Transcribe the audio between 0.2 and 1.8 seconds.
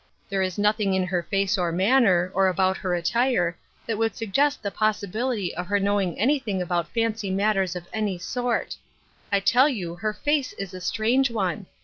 There is nothing in her face oi 82 Ruth Urskines Crosses.